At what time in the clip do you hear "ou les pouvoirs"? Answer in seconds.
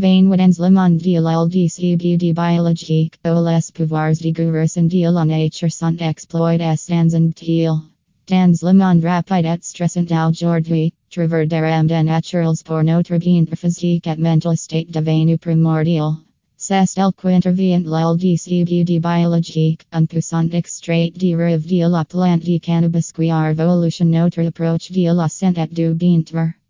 3.24-4.12